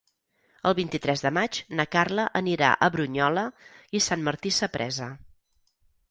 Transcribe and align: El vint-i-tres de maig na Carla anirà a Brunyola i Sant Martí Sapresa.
El 0.67 0.75
vint-i-tres 0.77 1.21
de 1.25 1.31
maig 1.37 1.57
na 1.79 1.83
Carla 1.95 2.25
anirà 2.39 2.69
a 2.73 2.89
Brunyola 2.95 3.43
i 3.99 4.01
Sant 4.07 4.25
Martí 4.29 4.53
Sapresa. 4.57 5.11